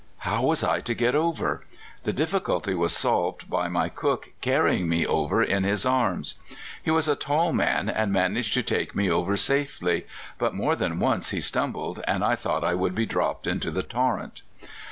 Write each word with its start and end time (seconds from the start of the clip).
How 0.25 0.41
was 0.41 0.63
I 0.63 0.79
to 0.81 0.95
get 0.95 1.13
over? 1.13 1.63
The 2.05 2.11
difficulty 2.11 2.73
was 2.73 2.97
solved 2.97 3.47
by 3.47 3.67
my 3.67 3.87
cook 3.87 4.29
carrying 4.41 4.89
me 4.89 5.05
over 5.05 5.43
in 5.43 5.63
his 5.63 5.85
arms. 5.85 6.39
He 6.81 6.89
was 6.89 7.07
a 7.07 7.15
tall 7.15 7.53
man, 7.53 7.87
and 7.87 8.11
managed 8.11 8.55
to 8.55 8.63
take 8.63 8.95
me 8.95 9.11
over 9.11 9.37
safely; 9.37 10.07
but 10.39 10.55
more 10.55 10.75
than 10.75 10.99
once 10.99 11.29
he 11.29 11.39
stumbled, 11.39 12.01
and 12.07 12.23
I 12.23 12.33
thought 12.33 12.63
I 12.63 12.71
should 12.73 12.95
be 12.95 13.05
dropped 13.05 13.45
into 13.45 13.69
the 13.69 13.83
torrent. 13.83 14.41